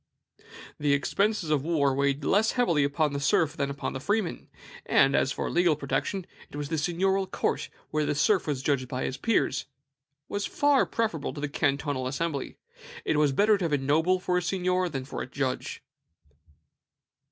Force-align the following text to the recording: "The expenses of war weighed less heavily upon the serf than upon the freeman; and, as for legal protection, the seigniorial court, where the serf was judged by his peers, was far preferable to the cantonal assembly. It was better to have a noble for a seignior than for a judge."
"The 0.79 0.93
expenses 0.93 1.51
of 1.51 1.63
war 1.63 1.93
weighed 1.93 2.25
less 2.25 2.53
heavily 2.53 2.83
upon 2.83 3.13
the 3.13 3.19
serf 3.19 3.55
than 3.55 3.69
upon 3.69 3.93
the 3.93 3.99
freeman; 3.99 4.49
and, 4.87 5.15
as 5.15 5.31
for 5.31 5.47
legal 5.51 5.75
protection, 5.75 6.25
the 6.49 6.57
seigniorial 6.75 7.27
court, 7.27 7.69
where 7.91 8.03
the 8.03 8.15
serf 8.15 8.47
was 8.47 8.63
judged 8.63 8.87
by 8.87 9.03
his 9.03 9.17
peers, 9.17 9.67
was 10.27 10.47
far 10.47 10.87
preferable 10.87 11.33
to 11.35 11.41
the 11.41 11.47
cantonal 11.47 12.07
assembly. 12.07 12.57
It 13.05 13.17
was 13.17 13.31
better 13.31 13.59
to 13.59 13.65
have 13.65 13.73
a 13.73 13.77
noble 13.77 14.19
for 14.19 14.39
a 14.39 14.41
seignior 14.41 14.89
than 14.89 15.05
for 15.05 15.21
a 15.21 15.27
judge." 15.29 15.83